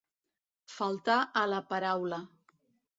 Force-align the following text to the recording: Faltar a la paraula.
Faltar 0.77 1.19
a 1.43 1.47
la 1.55 1.63
paraula. 1.75 2.25